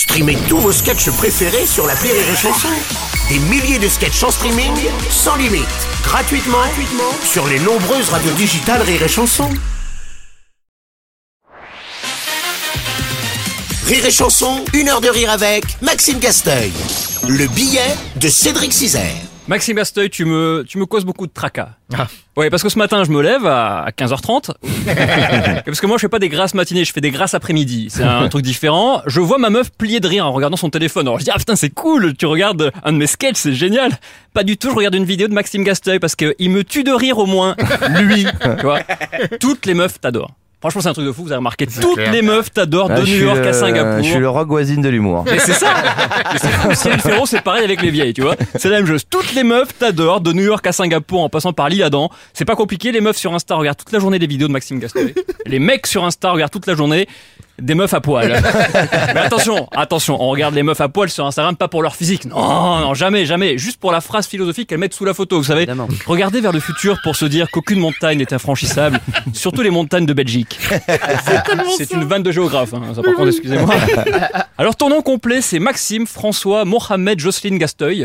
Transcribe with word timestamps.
Streamez 0.00 0.38
tous 0.48 0.56
vos 0.56 0.72
sketchs 0.72 1.10
préférés 1.10 1.66
sur 1.66 1.86
la 1.86 1.92
Rire 1.92 2.14
et 2.14 2.34
Chanson. 2.34 2.70
Des 3.28 3.38
milliers 3.38 3.78
de 3.78 3.86
sketchs 3.86 4.22
en 4.22 4.30
streaming, 4.30 4.72
sans 5.10 5.36
limite, 5.36 5.66
gratuitement, 6.02 6.56
sur 7.22 7.46
les 7.46 7.58
nombreuses 7.58 8.08
radios 8.08 8.32
digitales 8.32 8.80
Rire 8.80 9.02
et 9.02 9.08
Chanson. 9.08 9.50
Rire 13.84 14.06
et 14.06 14.10
Chanson, 14.10 14.64
une 14.72 14.88
heure 14.88 15.02
de 15.02 15.10
rire 15.10 15.30
avec 15.30 15.64
Maxime 15.82 16.18
Gasteuil. 16.18 16.72
Le 17.28 17.46
billet 17.48 17.94
de 18.16 18.30
Cédric 18.30 18.72
Cizer. 18.72 19.29
Maxime 19.48 19.76
Basteuil, 19.76 20.10
tu 20.10 20.24
me, 20.24 20.64
tu 20.66 20.78
me 20.78 20.86
causes 20.86 21.04
beaucoup 21.04 21.26
de 21.26 21.32
tracas. 21.32 21.70
Ouais, 22.36 22.50
parce 22.50 22.62
que 22.62 22.68
ce 22.68 22.78
matin, 22.78 23.02
je 23.04 23.10
me 23.10 23.20
lève 23.20 23.46
à 23.46 23.88
15h30. 23.96 24.52
parce 25.64 25.80
que 25.80 25.86
moi, 25.86 25.96
je 25.96 26.02
fais 26.02 26.08
pas 26.08 26.18
des 26.20 26.28
grasses 26.28 26.54
matinées, 26.54 26.84
je 26.84 26.92
fais 26.92 27.00
des 27.00 27.10
grasses 27.10 27.34
après-midi. 27.34 27.88
C'est 27.90 28.04
un 28.04 28.28
truc 28.28 28.44
différent. 28.44 29.02
Je 29.06 29.20
vois 29.20 29.38
ma 29.38 29.50
meuf 29.50 29.70
plier 29.72 29.98
de 29.98 30.06
rire 30.06 30.26
en 30.26 30.32
regardant 30.32 30.56
son 30.56 30.70
téléphone. 30.70 31.06
Alors 31.08 31.18
je 31.18 31.24
dis, 31.24 31.30
ah 31.34 31.38
putain, 31.38 31.56
c'est 31.56 31.70
cool, 31.70 32.16
tu 32.16 32.26
regardes 32.26 32.70
un 32.84 32.92
de 32.92 32.98
mes 32.98 33.06
sketchs, 33.06 33.38
c'est 33.38 33.54
génial. 33.54 33.98
Pas 34.32 34.44
du 34.44 34.56
tout, 34.56 34.70
je 34.70 34.74
regarde 34.74 34.94
une 34.94 35.04
vidéo 35.04 35.26
de 35.26 35.34
Maxime 35.34 35.64
Gasteuil 35.64 35.98
parce 35.98 36.14
que 36.14 36.34
il 36.38 36.50
me 36.50 36.62
tue 36.62 36.84
de 36.84 36.92
rire 36.92 37.18
au 37.18 37.26
moins. 37.26 37.56
Lui, 38.00 38.24
tu 38.24 38.62
vois. 38.62 38.80
Toutes 39.40 39.66
les 39.66 39.74
meufs 39.74 40.00
t'adorent. 40.00 40.34
Franchement, 40.60 40.82
c'est 40.82 40.88
un 40.88 40.92
truc 40.92 41.06
de 41.06 41.12
fou, 41.12 41.22
vous 41.22 41.32
avez 41.32 41.38
remarqué. 41.38 41.66
Toutes 41.66 41.96
les 41.96 42.20
meufs 42.20 42.52
t'adorent 42.52 42.90
Ah, 42.90 43.00
de 43.00 43.06
New 43.06 43.24
York 43.24 43.38
le- 43.38 43.48
à 43.48 43.52
Singapour. 43.54 44.02
Je 44.04 44.10
suis 44.10 44.18
le 44.18 44.28
rock 44.28 44.48
voisine 44.48 44.82
de 44.82 44.90
l'humour. 44.90 45.24
Mais 45.24 45.38
c'est 45.38 45.54
ça 45.54 45.72
Cyril 46.74 47.00
Ferro, 47.00 47.24
c'est 47.24 47.40
pareil 47.40 47.64
avec 47.64 47.80
les 47.80 47.90
vieilles, 47.90 48.12
tu 48.12 48.20
vois. 48.22 48.36
C'est 48.56 48.68
la 48.68 48.76
même 48.76 48.86
chose. 48.86 49.04
Toutes 49.08 49.32
les 49.34 49.42
meufs 49.42 49.76
t'adorent, 49.78 50.20
de 50.20 50.32
New 50.34 50.44
York 50.44 50.66
à 50.66 50.72
Singapour, 50.72 51.22
en 51.22 51.28
passant 51.30 51.52
par 51.54 51.68
l'île 51.70 51.82
Adam. 51.82 52.10
C'est 52.34 52.44
pas 52.44 52.56
compliqué, 52.56 52.92
les 52.92 53.00
meufs 53.00 53.16
sur 53.16 53.32
Insta 53.34 53.54
regardent 53.54 53.78
toute 53.78 53.92
la 53.92 53.98
journée 54.00 54.18
des 54.18 54.26
vidéos 54.26 54.48
de 54.48 54.52
Maxime 54.52 54.78
Gasteuil. 54.80 55.14
Les 55.46 55.58
mecs 55.58 55.86
sur 55.86 56.04
Insta 56.04 56.30
regardent 56.30 56.52
toute 56.52 56.66
la 56.66 56.74
journée 56.74 57.08
des 57.60 57.74
meufs 57.74 57.94
à 57.94 58.00
poil. 58.00 58.40
Mais 59.14 59.20
attention, 59.20 59.68
attention, 59.74 60.20
on 60.20 60.28
regarde 60.28 60.54
les 60.54 60.62
meufs 60.62 60.80
à 60.80 60.88
poil 60.88 61.10
sur 61.10 61.26
Instagram 61.26 61.56
pas 61.56 61.68
pour 61.68 61.82
leur 61.82 61.96
physique. 61.96 62.24
Non, 62.24 62.80
non, 62.80 62.94
jamais, 62.94 63.26
jamais. 63.26 63.58
Juste 63.58 63.78
pour 63.78 63.92
la 63.92 64.00
phrase 64.00 64.26
philosophique 64.26 64.68
qu'elles 64.68 64.78
mettent 64.78 64.94
sous 64.94 65.04
la 65.04 65.14
photo, 65.14 65.38
vous 65.38 65.44
savez. 65.44 65.62
Évidemment. 65.62 65.88
Regardez 66.06 66.40
vers 66.40 66.52
le 66.52 66.60
futur 66.60 66.98
pour 67.02 67.16
se 67.16 67.24
dire 67.24 67.50
qu'aucune 67.50 67.78
montagne 67.78 68.18
n'est 68.18 68.32
infranchissable, 68.32 69.00
surtout 69.32 69.62
les 69.62 69.70
montagnes 69.70 70.06
de 70.06 70.12
Belgique. 70.12 70.58
C'est 71.76 71.92
une 71.92 72.04
vanne 72.04 72.22
de 72.22 72.32
géographe, 72.32 72.74
hein, 72.74 72.82
ça 72.94 73.02
par 73.02 73.14
contre, 73.14 73.28
excusez-moi. 73.28 73.74
Alors 74.58 74.76
ton 74.76 74.88
nom 74.88 75.02
complet, 75.02 75.40
c'est 75.40 75.58
Maxime 75.58 76.06
François 76.06 76.64
Mohamed 76.64 77.18
Jocelyne 77.18 77.58
Gasteuil. 77.58 78.04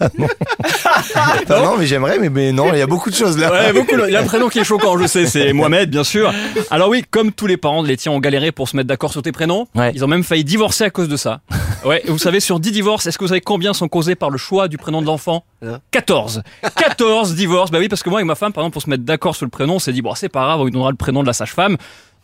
Ah 0.00 1.60
non, 1.62 1.76
mais 1.78 1.86
j'aimerais, 1.86 2.18
mais, 2.18 2.28
mais 2.30 2.52
non, 2.52 2.72
il 2.72 2.78
y 2.78 2.82
a 2.82 2.86
beaucoup 2.86 3.10
de 3.10 3.14
choses 3.14 3.38
là. 3.38 3.50
Ouais, 3.50 3.72
beaucoup. 3.72 3.96
Il 4.06 4.12
y 4.12 4.16
a 4.16 4.20
un 4.20 4.24
prénom 4.24 4.48
qui 4.48 4.58
est 4.58 4.64
choquant, 4.64 4.98
je 4.98 5.06
sais, 5.06 5.26
c'est 5.26 5.52
Mohamed, 5.52 5.90
bien 5.90 6.04
sûr. 6.04 6.32
Alors 6.70 6.88
oui, 6.88 7.04
comme 7.10 7.32
tous 7.32 7.46
les 7.46 7.56
parents 7.56 7.82
de 7.82 7.88
les 7.88 7.96
tiens 7.96 8.12
ont 8.12 8.20
galéré 8.20 8.52
pour 8.52 8.68
se 8.68 8.76
mettre 8.76 8.88
d'accord 8.88 9.12
sur 9.12 9.22
tes 9.22 9.32
prénoms, 9.32 9.66
Ouais. 9.74 9.92
ils 9.94 10.04
ont 10.04 10.08
même 10.08 10.24
failli 10.24 10.44
divorcer 10.44 10.84
à 10.84 10.90
cause 10.90 11.08
de 11.08 11.16
ça. 11.16 11.40
Ouais, 11.84 12.02
et 12.06 12.10
vous 12.10 12.18
savez, 12.18 12.40
sur 12.40 12.60
10 12.60 12.72
divorces, 12.72 13.06
est-ce 13.06 13.18
que 13.18 13.24
vous 13.24 13.28
savez 13.28 13.40
combien 13.42 13.74
sont 13.74 13.88
causés 13.88 14.14
par 14.14 14.30
le 14.30 14.38
choix 14.38 14.68
du 14.68 14.78
prénom 14.78 15.02
de 15.02 15.06
l'enfant? 15.06 15.44
14. 15.90 16.42
14 16.76 17.34
divorces. 17.34 17.70
Bah 17.70 17.78
oui, 17.78 17.88
parce 17.88 18.02
que 18.02 18.10
moi 18.10 18.20
et 18.20 18.24
ma 18.24 18.34
femme, 18.34 18.52
par 18.52 18.62
exemple, 18.62 18.72
pour 18.74 18.82
se 18.82 18.90
mettre 18.90 19.02
d'accord 19.04 19.34
sur 19.36 19.44
le 19.46 19.50
prénom, 19.50 19.74
on 19.76 19.78
s'est 19.78 19.92
dit, 19.92 20.02
bon, 20.02 20.14
c'est 20.14 20.28
pas 20.28 20.42
grave, 20.44 20.60
on 20.60 20.64
lui 20.64 20.72
donnera 20.72 20.90
le 20.90 20.96
prénom 20.96 21.22
de 21.22 21.26
la 21.26 21.32
sage-femme. 21.32 21.76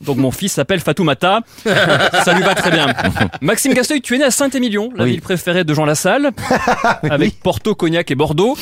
Donc 0.05 0.17
mon 0.17 0.31
fils 0.31 0.53
s'appelle 0.53 0.81
Fatoumata. 0.81 1.41
Ça 1.65 2.33
lui 2.35 2.43
va 2.43 2.55
très 2.55 2.71
bien. 2.71 2.87
Maxime 3.43 3.75
Gasteuil, 3.75 4.01
tu 4.01 4.15
es 4.15 4.19
né 4.19 4.25
à 4.25 4.31
Saint-Émilion, 4.31 4.91
la 4.97 5.05
Oui. 5.05 5.11
ville 5.13 5.21
préférée 5.21 5.65
de 5.65 5.75
Jean 5.75 5.85
Lassalle, 5.85 6.31
avec 7.11 7.41
Porto, 7.41 7.75
Cognac 7.75 8.11
et 8.11 8.15
Bordeaux. 8.15 8.57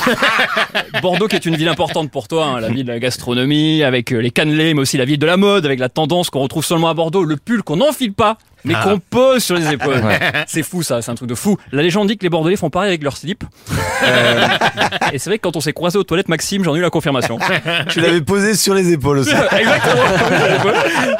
Bordeaux 1.03 1.29
qui 1.29 1.37
est 1.37 1.47
une 1.47 1.57
ville 1.57 1.69
importante 1.69 2.11
pour 2.11 2.29
toi, 2.29 2.47
hein, 2.47 2.61
la 2.61 2.69
ville 2.69 2.85
de 2.87 2.93
la 2.93 2.99
gastronomie, 2.99 3.83
avec 3.85 4.13
euh, 4.13 4.19
les 4.19 4.31
cannelés, 4.31 4.75
mais 4.75 4.81
aussi 4.81 4.97
la 4.97 5.05
ville 5.05 5.19
de 5.19 5.27
la 5.27 5.37
mode, 5.37 5.65
avec 5.65 5.79
la 5.79 5.89
tendance 5.89 6.31
qu'on 6.31 6.41
retrouve 6.41 6.65
seulement 6.65 6.89
à 6.89 6.95
Bordeaux, 6.95 7.25
le 7.25 7.37
pull 7.37 7.63
qu'on 7.63 7.77
n'enfile 7.77 8.13
pas, 8.13 8.37
mais 8.65 8.75
qu'on 8.83 8.99
pose 8.99 9.43
sur 9.43 9.57
les 9.57 9.73
épaules. 9.73 10.03
C'est 10.47 10.63
fou 10.63 10.83
ça, 10.83 11.03
c'est 11.03 11.11
un 11.11 11.15
truc 11.15 11.29
de 11.29 11.35
fou. 11.35 11.57
La 11.73 11.83
légende 11.83 12.09
dit 12.09 12.17
que 12.17 12.23
les 12.23 12.31
Bordelais 12.31 12.57
font 12.57 12.71
pareil 12.71 12.89
avec 12.89 13.03
leur 13.03 13.17
slip. 13.17 13.45
Euh, 14.03 14.49
et 15.13 15.19
c'est 15.19 15.31
vrai 15.31 15.39
que 15.39 15.43
quand 15.43 15.57
on 15.57 15.61
s'est 15.61 15.73
croisé 15.73 15.99
aux 15.99 16.05
toilettes, 16.05 16.29
Maxime, 16.29 16.65
j'en 16.65 16.75
ai 16.75 16.79
eu 16.79 16.83
la 16.83 16.91
confirmation. 16.91 17.39
Tu 17.89 18.01
l'avais 18.01 18.21
posé 18.21 18.55
sur 18.55 18.75
les 18.75 18.93
épaules 18.93 19.19
aussi. 19.19 19.31
Exactement. 19.59 20.03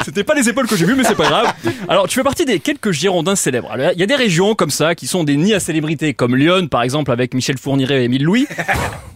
C'était 0.05 0.25
pas 0.25 0.35
les 0.35 0.49
épaules 0.49 0.67
que 0.67 0.77
j'ai 0.77 0.85
vues, 0.85 0.95
mais 0.95 1.05
c'est 1.05 1.15
pas 1.15 1.29
grave. 1.29 1.53
Alors, 1.89 2.09
tu 2.09 2.15
fais 2.15 2.25
partie 2.25 2.45
des 2.45 2.61
quelques 2.61 2.93
Girondins 2.93 3.37
célèbres. 3.37 3.71
Il 3.93 4.01
y 4.01 4.03
a 4.03 4.07
des 4.07 4.15
régions 4.15 4.55
comme 4.55 4.71
ça 4.71 4.95
qui 4.95 5.07
sont 5.07 5.25
des 5.25 5.37
nids 5.37 5.55
à 5.55 5.61
célébrités, 5.61 6.15
comme 6.15 6.37
Lyon, 6.37 6.69
par 6.69 6.83
exemple, 6.83 7.11
avec 7.11 7.35
Michel 7.35 7.59
Fourniret 7.59 8.03
et 8.03 8.05
Émile 8.05 8.25
Louis. 8.25 8.47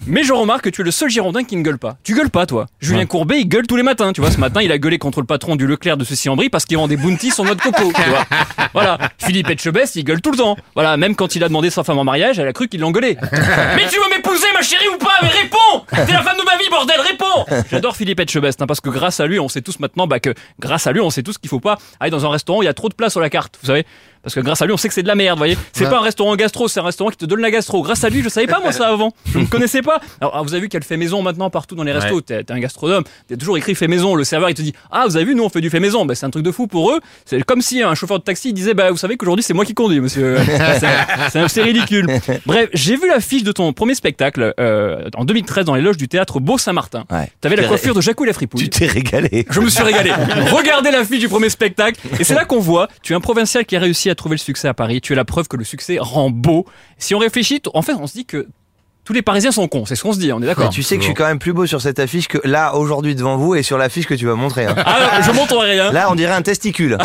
Mais 0.06 0.24
je 0.24 0.32
remarque 0.32 0.64
que 0.64 0.70
tu 0.70 0.80
es 0.80 0.84
le 0.84 0.90
seul 0.90 1.08
Girondin 1.08 1.44
qui 1.44 1.56
ne 1.56 1.62
gueule 1.62 1.78
pas. 1.78 1.96
Tu 2.02 2.14
gueules 2.14 2.30
pas, 2.30 2.44
toi. 2.46 2.66
Julien 2.80 3.06
Courbet, 3.06 3.40
il 3.40 3.48
gueule 3.48 3.66
tous 3.66 3.76
les 3.76 3.84
matins. 3.84 4.12
Tu 4.12 4.20
vois, 4.20 4.30
ce 4.30 4.38
matin, 4.38 4.60
il 4.60 4.72
a 4.72 4.78
gueulé 4.78 4.98
contre 4.98 5.20
le 5.20 5.26
patron 5.26 5.54
du 5.54 5.66
Leclerc 5.66 5.96
de 5.96 6.04
ceci 6.04 6.28
en 6.28 6.34
brie 6.34 6.48
parce 6.48 6.64
qu'il 6.64 6.76
vend 6.76 6.88
des 6.88 6.96
bounties 6.96 7.30
sur 7.30 7.44
notre 7.44 7.62
coco. 7.62 7.92
Tu 7.94 8.10
vois. 8.10 8.24
Voilà. 8.72 8.98
Philippe 9.18 9.50
Etchebest, 9.50 9.96
il 9.96 10.04
gueule 10.04 10.20
tout 10.20 10.32
le 10.32 10.38
temps. 10.38 10.56
Voilà. 10.74 10.96
Même 10.96 11.14
quand 11.14 11.36
il 11.36 11.44
a 11.44 11.48
demandé 11.48 11.70
sa 11.70 11.84
femme 11.84 11.98
en 11.98 12.04
mariage, 12.04 12.38
elle 12.38 12.48
a 12.48 12.52
cru 12.52 12.68
qu'il 12.68 12.80
l'engueulait. 12.80 13.16
Mais 13.76 13.86
tu 13.88 13.96
veux 13.96 14.16
m'épouser, 14.16 14.46
ma 14.54 14.62
chérie, 14.62 14.88
ou 14.92 14.98
pas? 14.98 15.18
Mais 15.22 15.28
réponds 15.28 15.84
T'es 15.90 16.12
la 16.12 16.22
femme 16.22 16.38
de 16.38 16.44
ma 16.44 16.56
vie, 16.56 16.68
bordel, 16.70 17.00
réponds 17.00 17.62
J'adore 17.70 17.96
Philippe 17.96 18.20
Etchebest, 18.20 18.60
hein, 18.60 18.66
parce 18.66 18.80
que 18.80 18.90
grâce 18.90 19.20
à 19.20 19.26
lui, 19.26 19.38
on 19.38 19.48
sait 19.48 19.62
tous 19.62 19.78
maintenant 19.78 20.06
bah, 20.06 20.20
que 20.20 20.34
grâce 20.58 20.86
à 20.86 20.92
lui, 20.92 21.00
on 21.00 21.10
sait 21.10 21.22
tous 21.22 21.38
qu'il 21.38 21.48
faut 21.50 21.60
pas 21.60 21.78
aller 22.00 22.10
dans 22.10 22.26
un 22.26 22.30
restaurant 22.30 22.58
où 22.58 22.62
il 22.62 22.66
y 22.66 22.68
a 22.68 22.74
trop 22.74 22.88
de 22.88 22.94
place 22.94 23.12
sur 23.12 23.20
la 23.20 23.30
carte, 23.30 23.58
vous 23.60 23.66
savez 23.68 23.86
parce 24.22 24.34
que 24.34 24.40
grâce 24.40 24.62
à 24.62 24.66
lui, 24.66 24.72
on 24.72 24.76
sait 24.76 24.88
que 24.88 24.94
c'est 24.94 25.02
de 25.02 25.08
la 25.08 25.14
merde, 25.14 25.36
vous 25.36 25.40
voyez. 25.40 25.56
C'est 25.72 25.88
pas 25.88 25.98
un 25.98 26.02
restaurant 26.02 26.34
gastro, 26.36 26.68
c'est 26.68 26.80
un 26.80 26.84
restaurant 26.84 27.10
qui 27.10 27.16
te 27.16 27.24
donne 27.24 27.40
la 27.40 27.50
gastro. 27.50 27.82
Grâce 27.82 28.04
à 28.04 28.08
lui, 28.08 28.22
je 28.22 28.28
savais 28.28 28.46
pas 28.46 28.60
moi 28.60 28.72
ça 28.72 28.88
avant. 28.88 29.12
Je 29.26 29.38
ne 29.38 29.46
connaissais 29.46 29.82
pas. 29.82 30.00
Alors, 30.20 30.34
ah, 30.36 30.42
vous 30.42 30.52
avez 30.54 30.62
vu 30.62 30.68
qu'elle 30.68 30.84
fait 30.84 30.96
maison 30.96 31.22
maintenant 31.22 31.50
partout 31.50 31.74
dans 31.74 31.82
les 31.82 31.92
restos. 31.92 32.20
T'es 32.20 32.44
t'es 32.44 32.52
un 32.52 32.58
gastronome, 32.58 33.04
t'as 33.28 33.36
toujours 33.36 33.56
écrit 33.56 33.74
fait 33.74 33.88
maison. 33.88 34.14
Le 34.14 34.24
serveur 34.24 34.50
il 34.50 34.54
te 34.54 34.62
dit 34.62 34.72
ah 34.90 35.04
vous 35.06 35.16
avez 35.16 35.24
vu 35.24 35.34
nous 35.34 35.44
on 35.44 35.48
fait 35.48 35.60
du 35.60 35.70
fait 35.70 35.80
maison. 35.80 36.04
Ben 36.04 36.14
c'est 36.14 36.26
un 36.26 36.30
truc 36.30 36.44
de 36.44 36.52
fou 36.52 36.66
pour 36.66 36.92
eux. 36.92 37.00
C'est 37.24 37.42
comme 37.44 37.62
si 37.62 37.82
un 37.82 37.94
chauffeur 37.94 38.18
de 38.18 38.24
taxi 38.24 38.52
disait 38.52 38.74
bah 38.74 38.90
vous 38.90 38.96
savez 38.96 39.16
qu'aujourd'hui 39.16 39.42
c'est 39.42 39.54
moi 39.54 39.64
qui 39.64 39.74
conduis 39.74 40.00
monsieur. 40.00 40.38
C'est- 41.48 41.62
ridicule. 41.62 42.06
Bref, 42.46 42.68
j'ai 42.72 42.96
vu 42.96 43.06
l'affiche 43.06 43.44
de 43.44 43.52
ton 43.52 43.72
premier 43.72 43.94
spectacle 43.94 44.54
euh, 44.58 45.08
en 45.16 45.24
2013 45.24 45.64
dans 45.64 45.74
les 45.74 45.82
loges 45.82 45.96
du 45.96 46.08
théâtre 46.08 46.40
Beau 46.40 46.58
Saint-Martin. 46.58 47.04
Ouais. 47.10 47.30
T'avais 47.40 47.56
la 47.56 47.62
t'es 47.62 47.68
coiffure 47.68 47.94
de 47.94 48.00
Jacou 48.00 48.24
la 48.24 48.32
fripouille. 48.32 48.64
Tu 48.64 48.68
t'es 48.70 48.86
régalé. 48.86 49.46
Je 49.48 49.60
me 49.60 49.68
suis 49.68 49.82
régalé. 49.82 50.10
Regardez 50.52 50.90
l'affiche 50.90 51.20
du 51.20 51.28
premier 51.28 51.48
spectacle. 51.50 52.00
Et 52.18 52.24
c'est 52.24 52.34
là 52.34 52.44
qu'on 52.44 52.58
voit, 52.58 52.88
tu 53.02 53.12
es 53.12 53.16
un 53.16 53.20
provincial 53.20 53.64
qui 53.64 53.76
a 53.76 53.80
réussi 53.80 54.10
à 54.10 54.11
trouver 54.14 54.34
le 54.36 54.40
succès 54.40 54.68
à 54.68 54.74
Paris. 54.74 55.00
Tu 55.00 55.12
es 55.12 55.16
la 55.16 55.24
preuve 55.24 55.48
que 55.48 55.56
le 55.56 55.64
succès 55.64 55.98
rend 56.00 56.30
beau. 56.30 56.66
Si 56.98 57.14
on 57.14 57.18
réfléchit, 57.18 57.62
en 57.74 57.82
fait, 57.82 57.92
on 57.94 58.06
se 58.06 58.12
dit 58.12 58.24
que 58.26 58.46
tous 59.04 59.12
les 59.12 59.22
Parisiens 59.22 59.50
sont 59.50 59.66
cons. 59.66 59.84
C'est 59.84 59.96
ce 59.96 60.02
qu'on 60.04 60.12
se 60.12 60.20
dit, 60.20 60.32
on 60.32 60.40
est 60.40 60.46
d'accord. 60.46 60.70
tu 60.70 60.84
sais 60.84 60.94
que 60.96 61.00
je 61.02 61.06
suis 61.06 61.14
quand 61.14 61.26
même 61.26 61.40
plus 61.40 61.52
beau 61.52 61.66
sur 61.66 61.80
cette 61.82 61.98
affiche 61.98 62.28
que 62.28 62.38
là, 62.44 62.76
aujourd'hui, 62.76 63.16
devant 63.16 63.36
vous 63.36 63.56
et 63.56 63.64
sur 63.64 63.76
l'affiche 63.76 64.06
que 64.06 64.14
tu 64.14 64.26
vas 64.26 64.36
montrer. 64.36 64.64
hein. 64.66 64.76
Ah, 64.86 65.20
je 65.26 65.32
monterai 65.32 65.72
rien. 65.72 65.90
Là, 65.90 66.08
on 66.10 66.14
dirait 66.14 66.32
un 66.34 66.42
testicule. 66.42 66.96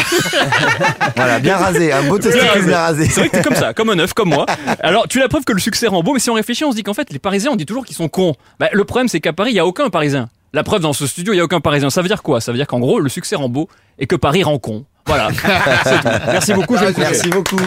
voilà, 1.16 1.40
bien 1.40 1.58
rasé, 1.58 1.92
un 1.92 2.04
beau 2.04 2.20
testicule 2.20 2.66
bien 2.66 2.78
rasé. 2.78 3.06
C'est 3.06 3.22
vrai 3.22 3.30
que 3.30 3.38
t'es 3.38 3.44
comme 3.44 3.56
ça, 3.56 3.74
comme 3.74 3.90
un 3.90 4.00
œuf, 4.00 4.14
comme 4.14 4.30
moi. 4.30 4.46
Alors, 4.82 5.08
tu 5.08 5.18
es 5.18 5.22
la 5.22 5.28
preuve 5.28 5.44
que 5.44 5.54
le 5.54 5.60
succès 5.60 5.88
rend 5.88 6.04
beau, 6.04 6.14
mais 6.14 6.20
si 6.20 6.30
on 6.30 6.34
réfléchit, 6.36 6.66
on 6.66 6.72
se 6.72 6.76
dit 6.76 6.84
qu'en 6.84 6.94
fait, 6.94 7.12
les 7.12 7.20
Parisiens, 7.20 7.52
on 7.52 7.56
dit 7.56 7.66
toujours 7.66 7.86
qu'ils 7.86 7.96
sont 7.96 8.10
cons. 8.10 8.36
Bah, 8.60 8.70
le 8.72 8.84
problème, 8.84 9.08
c'est 9.08 9.20
qu'à 9.20 9.34
Paris, 9.34 9.52
il 9.52 9.56
y 9.56 9.60
a 9.60 9.66
aucun 9.66 9.90
Parisien. 9.90 10.30
La 10.54 10.64
preuve, 10.64 10.82
dans 10.82 10.94
ce 10.94 11.06
studio, 11.08 11.34
il 11.34 11.38
y 11.38 11.40
a 11.40 11.44
aucun 11.44 11.60
Parisien. 11.60 11.90
Ça 11.90 12.02
veut 12.02 12.08
dire 12.08 12.24
quoi? 12.24 12.42
Ça 12.42 12.52
veut 12.52 12.58
dire 12.58 12.68
qu'en 12.68 12.80
gros, 12.80 13.00
le 13.00 13.10
succès 13.10 13.36
rend 13.36 13.50
beau 13.50 13.68
et 14.00 14.08
que 14.08 14.16
Paris 14.16 14.44
rend 14.44 14.60
con. 14.60 14.86
Voilà. 15.08 15.30
Tout. 15.32 16.10
Merci 16.32 16.54
beaucoup. 16.54 16.76
Je 16.76 16.82
vais 16.82 16.88
me 16.88 16.94
coucher. 16.94 17.08
Merci 17.10 17.30
beaucoup. 17.30 17.58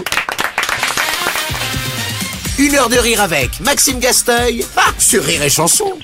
Une 2.58 2.74
heure 2.76 2.90
de 2.90 2.98
rire 2.98 3.22
avec 3.22 3.58
Maxime 3.60 3.98
Gasteuil 3.98 4.64
ah, 4.76 4.90
sur 4.98 5.24
Rire 5.24 5.42
et 5.42 5.48
Chanson. 5.48 5.94